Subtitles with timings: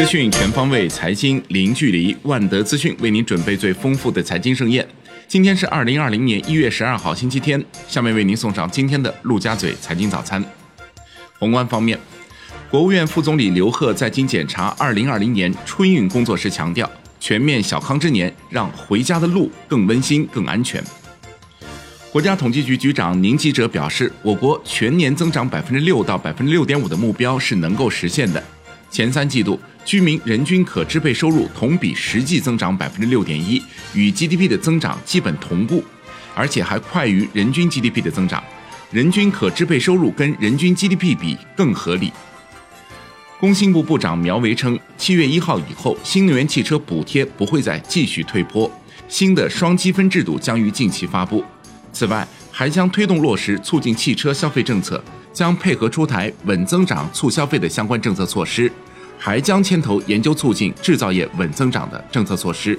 [0.00, 2.16] 资讯全方位，财经零距离。
[2.22, 4.88] 万德资讯为您准备最丰富的财经盛宴。
[5.28, 7.62] 今天是二零二零年一月十二号，星期天。
[7.86, 10.42] 下面为您送上今天的陆家嘴财经早餐。
[11.38, 11.98] 宏观方面，
[12.70, 16.90] 国务院副总理刘鹤在京检查二零二零年春运工作时强调，
[17.20, 20.82] 全面小康之年，让回家的路更温馨、更安全。
[22.10, 28.42] 国家统计局局长宁吉喆表示，我国全年增长百分之六到百分之六点五的目标是能够实现的。
[28.90, 33.62] 前三季度居民人均可支配收入同比实际增长百分之六点一，
[33.94, 35.84] 与 GDP 的增长基本同步，
[36.34, 38.42] 而且还快于人均 GDP 的增长。
[38.90, 42.12] 人均可支配收入跟人均 GDP 比更合理。
[43.38, 48.70] 工信部部长苗圩称，七月一号以后，新能源汽车补贴不会再继续退坡，
[49.08, 51.44] 新的双积分制度将于近期发布。
[51.92, 55.02] 此外，还将推动落实促进汽车消费政策。
[55.32, 58.70] 将配合出台稳增长、促消费的相关政策措施，
[59.18, 62.78] 还将牵头研究促进制造业稳增长的政策措施。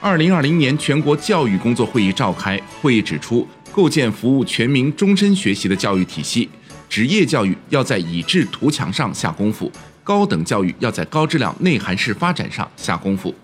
[0.00, 6.48] 二零二零年全国教育工作会议召开，会议指出，构建服务全民终身学习的教育体系，
[6.88, 9.72] 职业教育要在以智图强上下功夫，
[10.04, 13.34] 高等教育要在高质量内涵式发展上下功夫。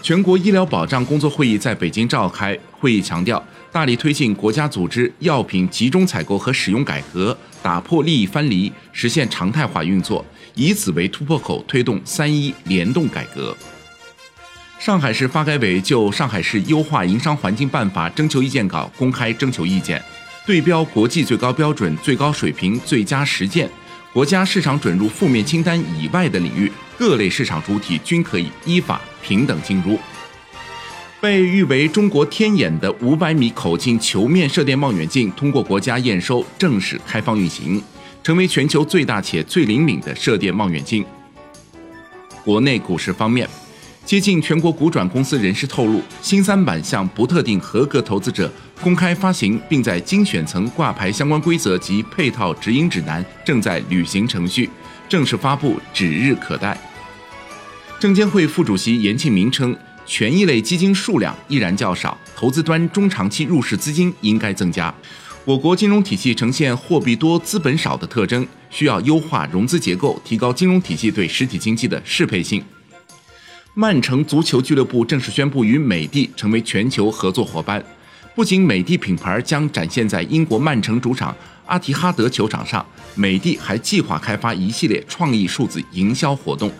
[0.00, 3.42] 全国医疗保障工作会议在北京召开，会议强调。
[3.70, 13.54] 大力推进国家组织药品集中采购和使用改革，打破利益藩篱，实现常态化运作，以此为突破口，推动“三一”联动改革。
[14.78, 20.02] 上海市发改委就《上海市优化营商环境办法》征求意见稿公开征求意见，
[20.46, 23.68] 对标国际最高标准、最高水平、最佳实践，
[24.14, 29.98] 国家市场准入负面清单以外的领域，各类市场主体均可以依法平等进入。
[31.20, 37.82] 被誉为中国天眼的五百米口径球面射电望远镜通过国家验收，正式开放运行，
[38.22, 41.04] 成为全球最大且最灵敏的射电望远镜。
[42.44, 43.48] 国内股市方面，
[44.04, 48.50] 接近全国股转公司人士透露，新三板向不特定合格投资者
[48.80, 54.70] 公开发行，并在精选层挂牌相关规则及配套指引指南正在履行程序，
[55.08, 56.78] 正式发布指日可待。
[57.98, 59.76] 证监会副主席严庆明称。
[60.06, 64.92] 权益类基金数量依然较少，投资端中长期入市资金应该增加。
[65.44, 72.64] 我国金融体系呈现货币多、资本少的特征，需要优化融资结构，提高金融体系对实体经济的适配性。
[73.74, 77.84] 曼城足球俱乐部正式宣布与美的成为全球合作伙伴，
[78.34, 81.36] 不仅美的品牌将展现在英国曼城主场
[81.66, 82.84] 阿提哈德球场上，
[83.14, 86.72] 美的还计划开发一系列创意数字营销活动。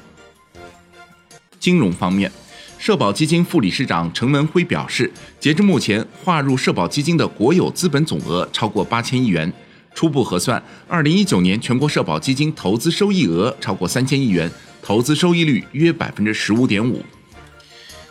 [1.59, 2.31] 金融方面。
[2.79, 9.53] 社保基金副理事长陈文辉表示，截至目前，划入社保基金的国有资本总额超过八千亿元。
[9.95, 14.49] 初步核算，二零一九年全国社保基金投资收益额超过三千亿元，
[14.81, 17.05] 投资收益率约百分之十五点五。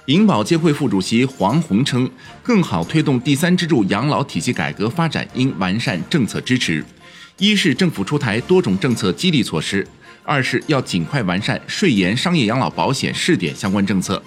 [0.08, 2.10] 银保监会副主席黄宏称，
[2.44, 6.84] 更好推动第三支柱养老体系改革发展，应完善政策支持。
[7.38, 9.88] 一是政府出台多种政策激励措施，
[10.28, 14.22] 二是要尽快完善税延商业养老保险试点相关政策。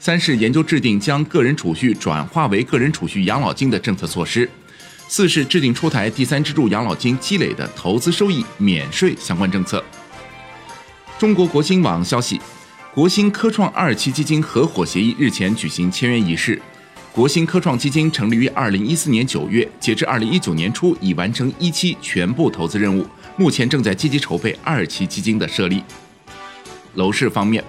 [0.00, 4.46] 三是研究制定将个人储蓄转化为个人储蓄养老金的政策措施；
[5.08, 9.84] 四是制定出台第三支柱养老金积累的投资收益免税相关政策。
[11.18, 12.40] 中国国新网消息，
[12.94, 16.60] 国新科创二期基金合伙协议日前举行签约仪式。
[17.12, 23.06] 国新科创基金成立于二零一四年九月，截至二零一九年初已完成一期全部投资任务，
[23.36, 25.82] 目前正在积极筹备二期基金的设立。
[26.94, 27.62] 楼市方面。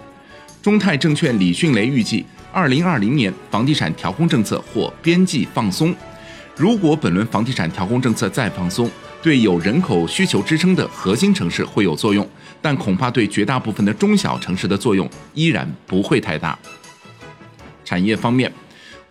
[0.62, 5.94] 中泰证券李迅雷预计，二零二零年房地产调控政策或边际放松。
[6.56, 8.90] 如果本轮房地产调控政策再放松，
[9.22, 12.26] 对有人口需求支撑的核心城市会有作用，
[12.62, 16.58] 但恐怕对绝大部分的中小城市的作用依然不会太大。
[17.84, 18.50] 产业方面，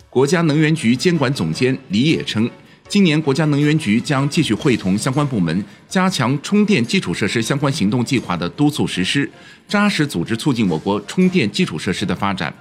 [0.09, 2.51] 国家能源局监管总监李野称。
[2.93, 9.27] 今年，国家能源局将继续会同相关部门，加强充电基础设施相关行动计划的督促实施，
[9.67, 12.53] 扎实组织促进我国充电基础设施的发展。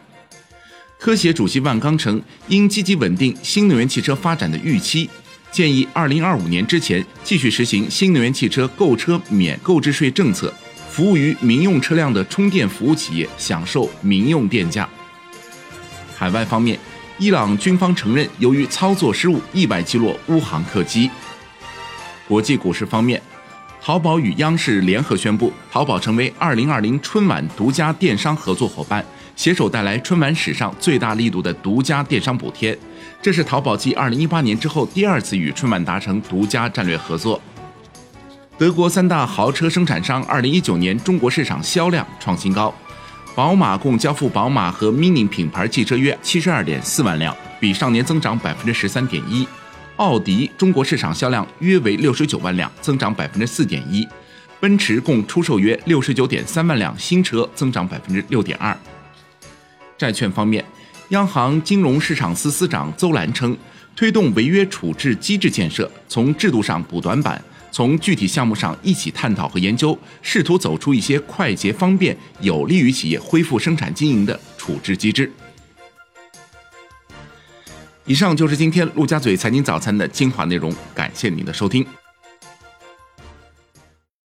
[0.97, 5.09] 科协主席万钢称，应积极稳定新能源汽车发展的预期，
[5.51, 10.53] 建议二零二五年之前继续实行新能源汽车购车免购置税政策，
[10.89, 14.88] 服务于民用车辆的充电服务企业享受民用电价。
[16.15, 16.79] 海外方面。
[17.21, 21.07] 伊朗军方承认，由于操作失误，意外击落乌航客机。
[22.27, 23.21] 国际股市方面，
[23.79, 32.75] 淘宝与央视联合宣布，淘宝成为2020春晚独家电商合作伙伴，携手带来春晚史上最大力度的独家电商补贴。
[33.21, 37.39] 这是淘宝继2018年之后第二次与春晚达成独家战略合作。
[38.57, 42.74] 德国三大豪车生产商2019年中国市场销量创新高，
[43.33, 49.47] 宝马共交付宝马和 Mini 品牌汽车约72.4万辆，比上年增长13.1%。
[49.95, 54.07] 奥迪中国市场销量约为69万辆，增长4.1%。
[54.59, 58.75] 奔驰共出售约69.3万辆新车，增长6.2%。
[59.97, 60.65] 债券方面，
[61.09, 63.57] 央行金融市场司司长邹兰称，
[63.95, 67.41] 推动违约处置机制建设，从制度上补短板。
[67.71, 75.31] 从具体项目上一起探讨和研究，试图走出一些快捷方便、有利于企业恢复生产经营的处置机制。
[78.06, 81.85] 以上就是今天陆家嘴财经早餐的精华内容，感谢您的收听。